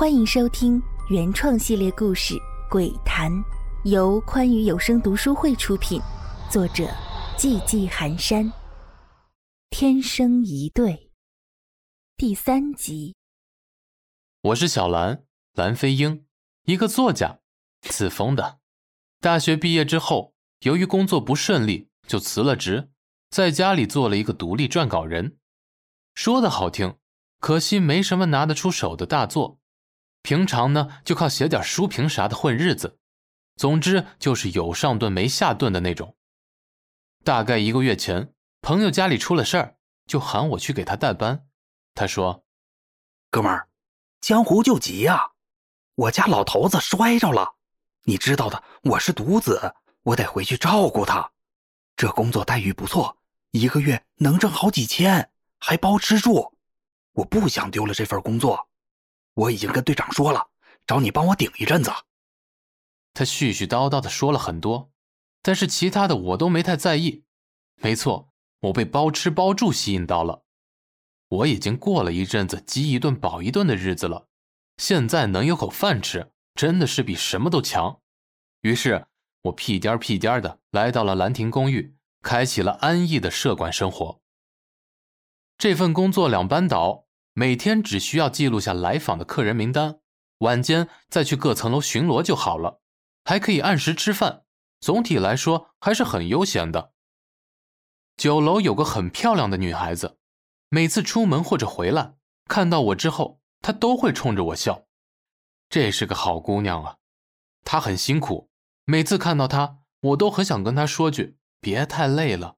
[0.00, 2.34] 欢迎收听原创系列故事
[2.70, 3.30] 《鬼谈》，
[3.84, 6.00] 由宽裕有声读书会出品，
[6.50, 6.84] 作者
[7.36, 8.50] 寂寂寒山。
[9.68, 11.10] 天生一对，
[12.16, 13.14] 第三集。
[14.40, 16.24] 我是小兰，兰飞鹰，
[16.64, 17.40] 一个作家，
[17.82, 18.58] 自封的。
[19.20, 22.88] 大学毕业之后，由于工作不顺利，就辞了职，
[23.28, 25.36] 在家里做了一个独立撰稿人。
[26.14, 26.96] 说的好听，
[27.38, 29.59] 可惜没什么拿得出手的大作。
[30.22, 32.98] 平常呢，就靠写点书评啥的混日子。
[33.56, 36.16] 总之就是有上顿没下顿的那种。
[37.24, 41.46] 大概一个月前，朋友家里出了事儿，就喊我去给他代班。
[41.94, 42.44] 他说
[43.30, 43.68] ：“哥们儿，
[44.20, 45.32] 江湖救急呀！
[45.94, 47.56] 我家老头子摔着了，
[48.04, 51.32] 你知道的，我是独子，我得回去照顾他。
[51.96, 53.18] 这工作待遇不错，
[53.50, 55.30] 一个月能挣好几千。”
[55.62, 56.56] 还包吃住，
[57.12, 58.69] 我不想丢了这份工作。
[59.34, 60.48] 我已经跟队长说了，
[60.86, 61.90] 找你帮我顶一阵子。
[63.12, 64.90] 他絮絮叨叨的说了很多，
[65.42, 67.24] 但是其他的我都没太在意。
[67.76, 70.44] 没错，我被包吃包住吸引到了。
[71.28, 74.26] 我已经过了一阵子饥一顿饱一顿的日子了，
[74.76, 78.00] 现在能有口饭吃，真的是比什么都强。
[78.62, 79.06] 于是，
[79.42, 84.20] 我屁颠屁颠的来到了兰亭公寓，开启了安逸的社管生活。
[85.56, 90.00] 这份工作两班倒，每天只需要记录下来访的客人名单，
[90.38, 92.80] 晚间再去各层楼巡逻就好了，
[93.24, 94.44] 还可以按时吃饭。
[94.80, 96.92] 总体来说还是很悠闲的。
[98.16, 100.18] 九楼有个很漂亮的女孩子，
[100.68, 102.14] 每次出门或者回来，
[102.46, 104.86] 看到我之后，她都会冲着我笑。
[105.68, 106.96] 这是个好姑娘啊，
[107.64, 108.50] 她很辛苦，
[108.84, 112.56] 每次看到她，我都很想跟她说句别太累了，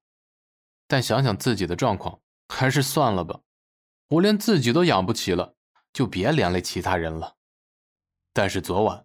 [0.86, 2.20] 但想想自己的状况。
[2.48, 3.40] 还是算了吧，
[4.12, 5.54] 我连自己都养不起了，
[5.90, 7.36] 就别连累其他人了。
[8.34, 9.04] 但是昨晚，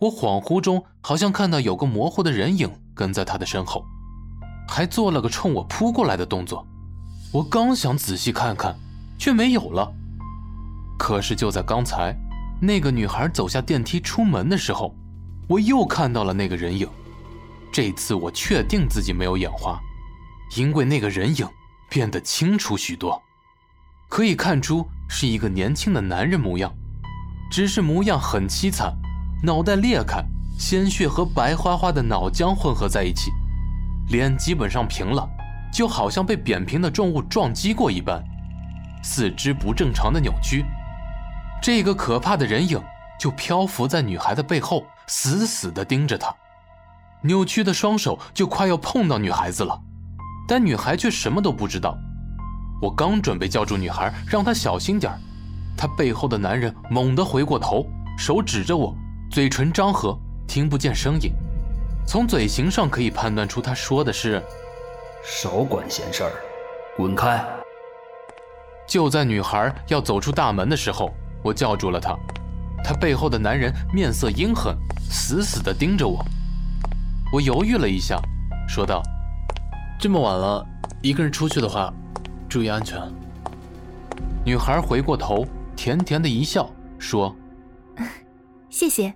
[0.00, 3.84] 我恍惚中好像看到有个模糊的人影跟在他的身后，
[4.68, 6.66] 还做了个冲我扑过来的动作。
[7.32, 8.76] 我刚想仔细看看，
[9.16, 9.92] 却没有了。
[10.98, 12.12] 可是就在刚才，
[12.60, 14.92] 那个女孩走下电梯出门的时候，
[15.48, 16.88] 我又看到了那个人影。
[17.72, 19.78] 这次我确定自己没有眼花，
[20.56, 21.48] 因为那个人影。
[21.90, 23.22] 变得清楚许多，
[24.08, 26.72] 可以看出是一个年轻的男人模样，
[27.50, 28.92] 只是模样很凄惨，
[29.42, 30.24] 脑袋裂开，
[30.58, 33.30] 鲜血和白花花的脑浆混合在一起，
[34.08, 35.28] 脸基本上平了，
[35.72, 38.24] 就好像被扁平的重物撞击过一般，
[39.02, 40.64] 四肢不正常的扭曲，
[41.62, 42.82] 这个可怕的人影
[43.20, 46.34] 就漂浮在女孩的背后，死死地盯着她，
[47.22, 49.78] 扭曲的双手就快要碰到女孩子了。
[50.48, 51.94] 但女孩却什么都不知道。
[52.80, 55.12] 我刚准备叫住女孩，让她小心点
[55.76, 58.94] 她背后的男人猛地回过头，手指着我，
[59.30, 60.16] 嘴唇张合，
[60.46, 61.32] 听不见声音。
[62.06, 64.42] 从嘴型上可以判断出，他说的是
[65.22, 66.32] ：“少管闲事儿，
[66.96, 67.44] 滚开！”
[68.88, 71.12] 就在女孩要走出大门的时候，
[71.42, 72.16] 我叫住了她。
[72.82, 74.74] 她背后的男人面色阴狠，
[75.10, 76.24] 死死地盯着我。
[77.30, 78.18] 我犹豫了一下，
[78.66, 79.02] 说道。
[80.00, 80.64] 这么晚了，
[81.02, 81.92] 一个人出去的话，
[82.48, 83.00] 注意安全。
[84.44, 87.34] 女孩回过头，甜甜的一笑，说
[88.70, 89.14] ：“谢谢，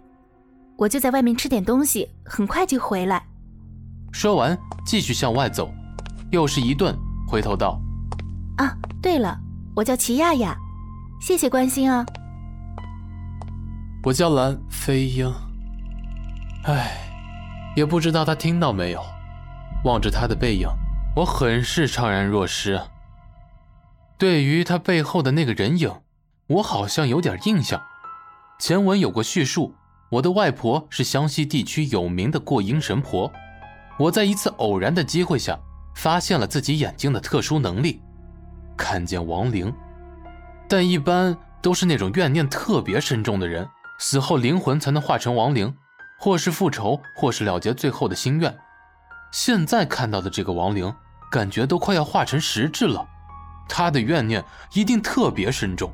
[0.76, 3.24] 我就在外面吃点东西，很快就回来。”
[4.12, 5.72] 说完，继续向外走，
[6.30, 6.94] 又是一顿，
[7.26, 7.80] 回头道
[8.58, 9.38] ：“啊，对了，
[9.74, 10.54] 我叫齐亚亚，
[11.20, 12.04] 谢谢关心啊。”
[14.04, 15.32] 我叫蓝飞鹰。
[16.64, 16.92] 唉，
[17.74, 19.00] 也不知道他听到没有。
[19.84, 20.68] 望着他的背影，
[21.16, 22.80] 我很是怅然若失。
[24.22, 25.92] 对于他背后的那个人影，
[26.46, 27.82] 我好像有点印象。
[28.56, 29.74] 前文有过叙述，
[30.12, 33.32] 我的外婆是湘西地区有名的过阴神婆。
[33.98, 35.58] 我在一次偶然的机会下，
[35.96, 38.00] 发现了自己眼睛的特殊能力，
[38.76, 39.74] 看见亡灵。
[40.68, 43.68] 但一般都是那种怨念特别深重的人，
[43.98, 45.74] 死后灵魂才能化成亡灵，
[46.20, 48.56] 或是复仇，或是了结最后的心愿。
[49.32, 50.94] 现在看到的这个亡灵，
[51.28, 53.04] 感觉都快要化成实质了，
[53.68, 55.92] 他的怨念一定特别深重，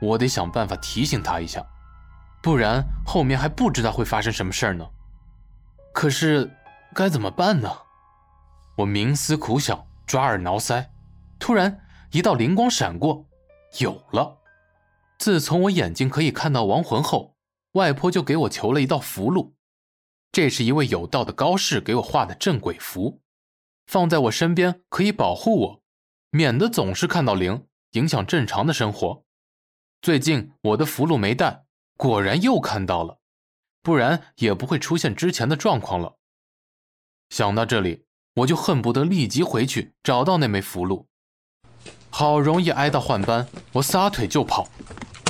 [0.00, 1.64] 我得想办法提醒他一下，
[2.42, 4.86] 不然后面还不知道会发生什么事儿呢。
[5.92, 6.50] 可是
[6.94, 7.70] 该怎么办呢？
[8.76, 10.86] 我冥思苦想，抓耳挠腮，
[11.38, 11.80] 突然
[12.10, 13.26] 一道灵光闪过，
[13.78, 14.38] 有了。
[15.18, 17.36] 自从我眼睛可以看到亡魂后，
[17.72, 19.52] 外婆就给我求了一道符箓。
[20.32, 23.20] 这是一位有道的高士给我画的镇鬼符，
[23.86, 25.81] 放在我身边可以保护我，
[26.34, 29.22] 免得总是看到零，影响正常的生活。
[30.00, 31.66] 最近我的符箓没带，
[31.98, 33.18] 果然又看到了，
[33.82, 36.16] 不然也不会出现之前的状况了。
[37.28, 38.06] 想到这里，
[38.36, 41.04] 我就恨不得立即回去找到那枚符箓。
[42.08, 44.66] 好容易挨到换班，我撒腿就跑，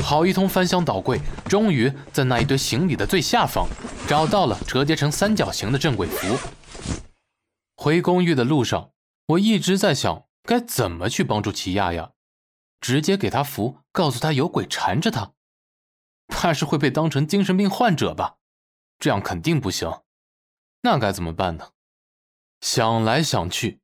[0.05, 3.67] 好一通翻箱倒柜，终于在那一堆行李的最下方
[4.07, 6.39] 找到了折叠成三角形的镇鬼符。
[7.77, 8.93] 回公寓的路上，
[9.27, 12.13] 我一直在想该怎么去帮助齐亚亚，
[12.81, 15.35] 直接给他符，告诉他有鬼缠着他，
[16.29, 18.39] 怕是会被当成精神病患者吧？
[18.99, 20.03] 这样肯定不行。
[20.83, 21.73] 那该怎么办呢？
[22.61, 23.81] 想来想去，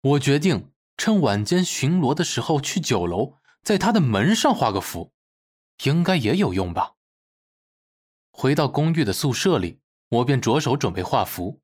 [0.00, 0.72] 我决定。
[1.00, 5.12] 趁晚间巡逻的时候去酒楼，在他的门上画个符，
[5.84, 6.96] 应该也有用吧。
[8.32, 11.62] 回到公寓的宿舍里，我便着手准备画符。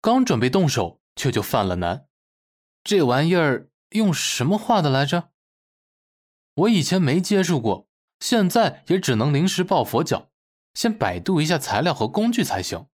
[0.00, 2.08] 刚准备动手，却就犯了难。
[2.82, 5.30] 这玩意儿用什么画的来着？
[6.54, 7.88] 我以前没接触过，
[8.18, 10.30] 现在也只能临时抱佛脚，
[10.74, 12.86] 先百度一下材料和工具才行。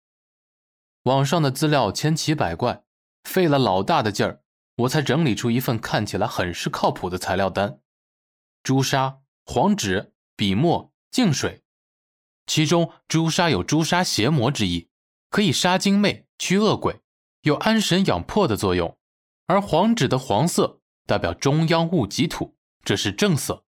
[1.04, 2.84] 网上的资料千奇百怪，
[3.24, 4.42] 费了老大的劲儿。
[4.78, 7.80] 我才整理出一份看起来很是靠谱的材料单：
[8.62, 11.62] 朱砂、黄纸、笔墨、净水。
[12.46, 14.90] 其中朱砂有朱砂邪魔之意，
[15.30, 17.00] 可以杀精魅、驱恶鬼，
[17.40, 18.98] 有安神养魄的作用；
[19.46, 23.64] 而黄纸的黄色代表中央戊己土，这是正色，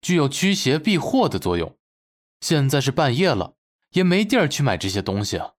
[0.00, 1.76] 具有驱邪避祸的作用。
[2.40, 3.54] 现在是半夜了，
[3.92, 5.52] 也没地儿去买这些东西啊。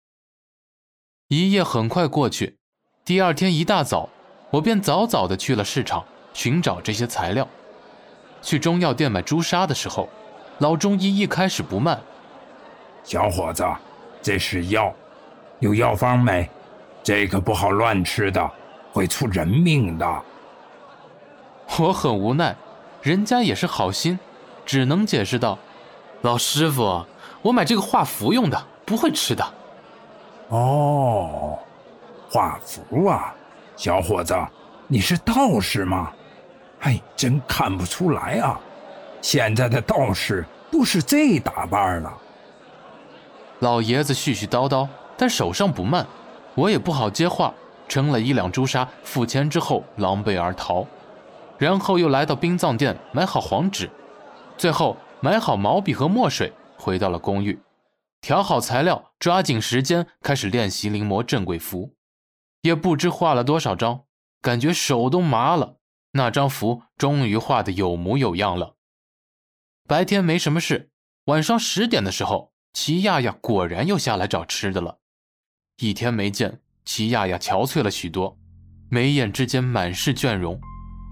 [1.30, 2.60] 一夜很快过去，
[3.04, 4.10] 第二天一大早。
[4.52, 7.48] 我便早早的去了市场寻找这些材料。
[8.44, 10.08] 去中药店买朱砂的时候，
[10.60, 12.00] 老中医一开始不慢
[13.04, 13.66] ：“小伙子，
[14.22, 14.94] 这是药，
[15.60, 16.48] 有药方没？
[17.02, 18.52] 这可不好乱吃的，
[18.94, 20.22] 会出人命的。”
[21.78, 22.56] 我很无奈，
[23.02, 24.18] 人家也是好心，
[24.66, 25.60] 只能解释道
[26.24, 27.06] ：“老师傅，
[27.42, 29.44] 我买这个画符用的，不会吃的。”
[30.50, 31.60] 哦，
[32.30, 33.34] 画符啊。
[33.76, 34.36] 小伙子，
[34.88, 36.12] 你是道士吗？
[36.82, 38.60] 哎，真看不出来啊！
[39.20, 42.14] 现在的道士都是这打扮了。
[43.60, 44.88] 老爷子絮絮叨叨，
[45.18, 46.06] 但手上不慢，
[46.54, 47.52] 我也不好接话，
[47.88, 50.86] 称了一两朱砂，付钱之后狼狈而逃，
[51.58, 53.90] 然后又来到殡葬店买好黄纸，
[54.58, 57.60] 最后买好毛笔和墨水，回到了公寓，
[58.22, 61.94] 调好材料，抓紧时间开始练习临摹镇鬼符。
[62.62, 64.06] 也不知画了多少张，
[64.42, 65.78] 感觉手都麻了。
[66.12, 68.76] 那张符终于画的有模有样了。
[69.88, 70.92] 白天没什么事，
[71.26, 75.00] 晚上十点的时候，齐亚亚果然又下来找吃的了。
[75.78, 78.38] 一天没见，齐亚亚憔悴了许多，
[78.90, 80.60] 眉眼之间满是倦容。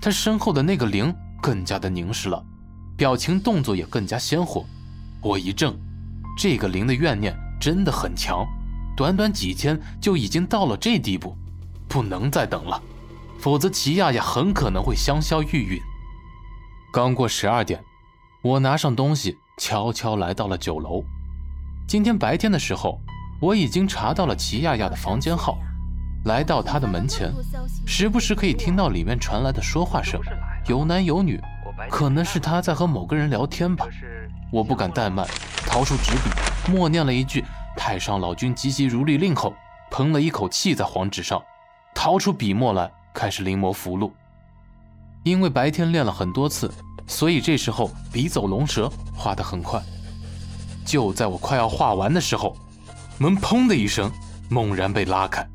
[0.02, 2.44] 她身后的那个灵更加的凝实了，
[2.98, 4.66] 表情动作也更加鲜活。
[5.22, 5.76] 我一怔，
[6.38, 8.46] 这个灵的怨念真的很强，
[8.98, 11.36] 短短几天就已经到了这地步。
[11.88, 12.82] 不能再等了，
[13.38, 15.82] 否则齐亚亚很可能会香消玉殒。
[16.94, 17.84] 刚过十二点，
[18.42, 21.04] 我拿上东西，悄悄来到了酒楼。
[21.88, 23.00] 今天白天的时候，
[23.42, 25.58] 我已经查到了齐亚亚的房间号，
[26.26, 27.34] 来到她的门前，
[27.88, 30.22] 时不时可以听到里面传来的说话声，
[30.68, 31.42] 有男有女，
[31.90, 33.88] 可能是她在和某个人聊天吧。
[34.52, 35.28] 我不敢怠慢，
[35.66, 37.44] 掏出纸笔，默念了一句
[37.76, 39.56] “太上老君急急如律令”后，
[39.90, 41.42] 喷了一口气在黄纸上。
[41.96, 44.12] 掏出笔墨来，开始临摹符箓。
[45.24, 46.72] 因为白天练了很多次，
[47.08, 49.82] 所以这时候笔走龙蛇，画得很快。
[50.86, 52.56] 就在我快要画完的时候，
[53.22, 54.12] 门砰的一声，
[54.50, 55.48] 猛然被拉开。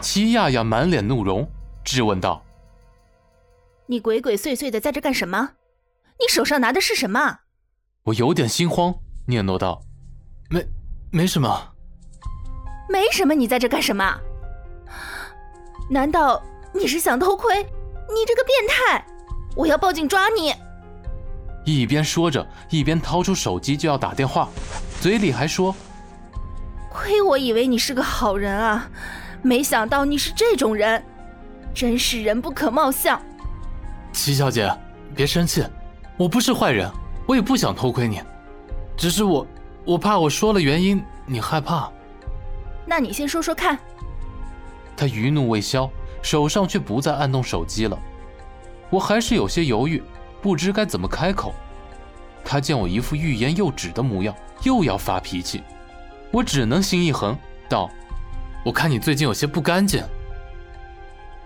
[0.00, 1.46] 齐亚亚满脸怒容，
[1.84, 2.42] 质问道
[3.84, 5.50] ：“你鬼鬼祟祟的在这干什么？
[6.18, 7.40] 你手上拿的是什么？”
[8.04, 8.94] 我有点心慌，
[9.26, 9.82] 念叨道
[10.48, 10.66] ：“没，
[11.10, 11.74] 没什么。
[12.88, 13.34] ”“没什么？
[13.34, 14.18] 你在这干什么？”
[15.90, 17.54] 难道你是想偷窥？
[17.54, 19.04] 你这个变态！
[19.54, 20.54] 我要报警抓你！
[21.66, 24.48] 一边说着，一边掏出手机就要打电话，
[25.02, 25.76] 嘴里还说
[26.92, 28.88] ：“亏我以为你是个好人啊，
[29.40, 31.02] 没想到你是这种人，
[31.74, 33.20] 真是人不可貌相。”
[34.12, 34.70] 齐小姐，
[35.14, 35.64] 别生气，
[36.18, 36.90] 我不是坏人，
[37.26, 38.20] 我也不想偷窥你，
[38.96, 39.46] 只是我，
[39.84, 41.90] 我怕我说了原因你害怕。
[42.84, 43.78] 那你先说说看。
[44.94, 47.98] 他余怒未消，手上却不再按动手机了。
[48.90, 50.02] 我还是有些犹豫，
[50.42, 51.54] 不知该怎么开口。
[52.44, 54.34] 他见我一副欲言又止的模样，
[54.64, 55.62] 又要发脾气，
[56.32, 57.36] 我只能心一横，
[57.68, 57.90] 道
[58.64, 60.02] ：“我看你最近有些不干净。”“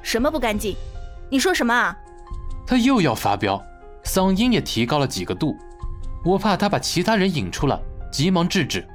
[0.00, 0.76] 什么不干净？
[1.28, 1.96] 你说什么啊？”
[2.66, 3.60] 他又要发飙，
[4.04, 5.56] 嗓音也提高了几个度。
[6.24, 7.78] 我怕他把其他人引出来，
[8.12, 8.86] 急忙制止：“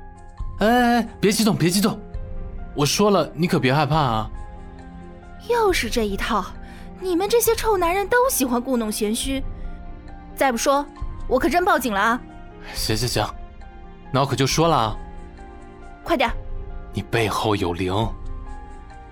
[0.60, 2.00] 哎哎哎，别激动，别激动！
[2.74, 4.30] 我说了，你可别害怕啊！”
[5.50, 6.46] 又是这一套，
[7.00, 9.44] 你们这些臭男人都喜欢故弄玄虚。
[10.36, 10.86] 再不说，
[11.28, 12.22] 我可真报警了啊！
[12.74, 13.26] 行行行，
[14.14, 14.98] 那我可就说了啊！
[16.04, 16.32] 快点！
[16.94, 17.94] 你背后有灵。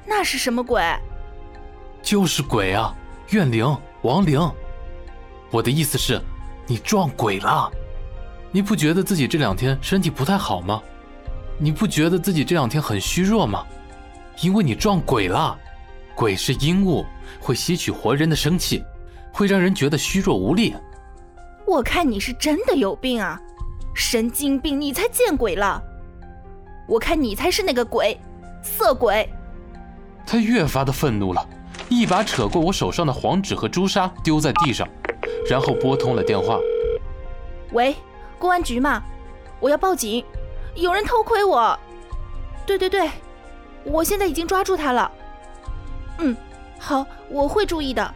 [0.06, 0.84] 那是什么鬼？
[2.02, 2.96] 就是鬼啊，
[3.30, 4.40] 怨灵、亡灵。
[5.52, 6.22] 我的意思是，
[6.68, 7.72] 你撞鬼了。
[8.52, 10.82] 你不觉得自己这两天身体不太好吗？
[11.58, 13.66] 你不觉得自己这两天很虚弱吗？
[14.42, 15.58] 因为你撞鬼了。
[16.16, 17.06] 鬼是阴物，
[17.40, 18.84] 会吸取活人的生气，
[19.32, 20.76] 会让人觉得虚弱无力。
[21.66, 23.40] 我看你是真的有病啊，
[23.94, 24.80] 神经病！
[24.80, 25.82] 你才见鬼了！
[26.90, 28.20] 我看你才是那个鬼，
[28.64, 29.32] 色鬼！
[30.26, 31.50] 他越发的愤怒了，
[31.88, 34.88] 一把扯过我手上的黄纸和朱砂，丢在地上，
[35.48, 36.58] 然后拨通了电话。
[37.74, 37.96] 喂，
[38.40, 39.04] 公安局吗？
[39.60, 40.26] 我要报警，
[40.74, 41.78] 有人偷窥我。
[42.66, 43.08] 对对对，
[43.84, 45.12] 我现在已经抓住他了。
[46.18, 46.36] 嗯，
[46.80, 48.16] 好，我会注意的。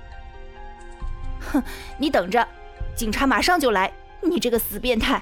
[1.51, 1.61] 哼，
[1.99, 2.47] 你等着，
[2.95, 3.93] 警察马上就来！
[4.21, 5.21] 你这个死变态！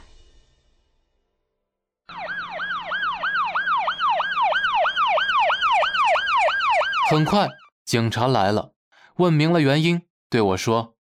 [7.11, 7.49] 很快，
[7.83, 8.71] 警察来了，
[9.17, 10.95] 问明了原因，对我说：“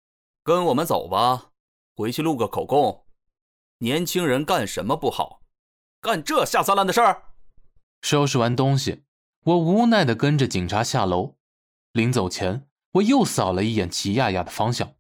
[0.43, 1.51] 跟我们走吧，
[1.95, 3.05] 回去录个口供。
[3.81, 5.43] 年轻人干什么不好？
[6.01, 7.25] 干这下三滥的事儿？”
[8.01, 9.03] 收拾完东西，
[9.45, 11.35] 我无奈的跟着警察下楼。
[11.93, 14.91] 临走前，我又扫了一眼齐亚亚的方向，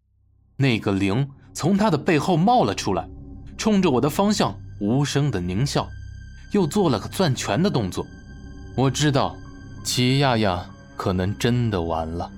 [0.56, 3.08] 那个灵从他的背后冒了出来，
[3.56, 5.88] 冲着我的方向无声的狞笑，
[6.52, 8.06] 又做了个攥拳的动作。
[8.76, 9.34] 我知道，
[9.82, 10.68] 齐亚亚。
[10.98, 12.28] 可能真的完了。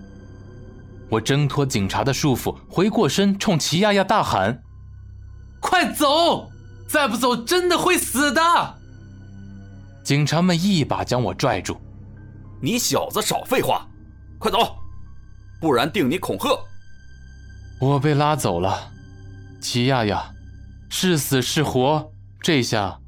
[1.08, 4.62] 我挣脱警察的束缚，回过身，冲齐亚亚大喊
[5.58, 6.48] ：“快走！
[6.86, 8.40] 再不走，真的会死的！”
[10.04, 11.80] 警察们一把将我拽住
[12.60, 13.86] ：“你小子少废话，
[14.38, 14.76] 快走，
[15.60, 16.48] 不然定你恐吓！”
[17.80, 18.92] 我被拉走了。
[19.60, 20.32] 齐亚亚，
[20.90, 22.12] 是死是活，
[22.42, 23.00] 这下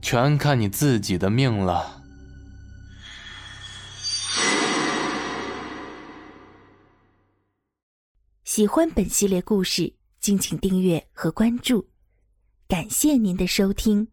[0.00, 2.03] 全看你自己的命了。
[8.54, 11.88] 喜欢本系列故事，敬请订阅和关注，
[12.68, 14.06] 感谢您的收听。